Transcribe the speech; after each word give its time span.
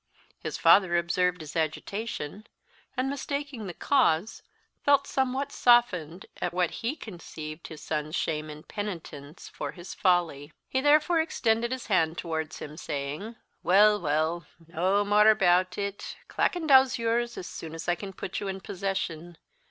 His 0.39 0.57
father 0.57 0.97
observed 0.97 1.41
his 1.41 1.55
agitation; 1.55 2.47
and, 2.97 3.07
mistaking 3.07 3.67
the 3.67 3.73
cause, 3.75 4.41
felt 4.83 5.05
somewhat 5.05 5.51
softened 5.51 6.25
at 6.41 6.55
what 6.55 6.71
he 6.71 6.95
conceived 6.95 7.67
his 7.67 7.83
son's 7.83 8.15
shame 8.15 8.49
and 8.49 8.67
penitence 8.67 9.47
for 9.47 9.73
his 9.73 9.93
folly. 9.93 10.53
He 10.67 10.81
therefore 10.81 11.21
extended 11.21 11.71
his 11.71 11.85
hand 11.85 12.17
towards 12.17 12.57
him, 12.57 12.77
saying, 12.77 13.35
"Weel, 13.61 14.01
weel, 14.01 14.47
nae 14.67 15.03
mairaboot 15.03 15.77
it; 15.77 16.15
Clackandow's 16.27 16.97
yours, 16.97 17.37
as 17.37 17.45
soon 17.45 17.75
as 17.75 17.87
I 17.87 17.93
can 17.93 18.11
put 18.11 18.39
you 18.39 18.47
in 18.47 18.59
possession. 18.59 19.37